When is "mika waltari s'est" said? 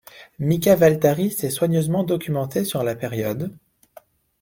0.39-1.51